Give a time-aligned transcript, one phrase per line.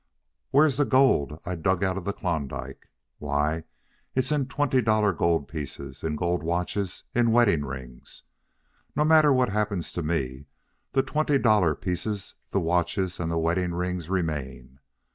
[0.49, 2.89] Where's the gold I dug out of Klondike?
[3.19, 3.65] Why,
[4.15, 8.23] it's in twenty dollar gold pieces, in gold watches, in wedding rings.
[8.95, 10.47] No matter what happens to me,
[10.93, 14.79] the twenty dollar pieces, the watches, and the wedding rings remain.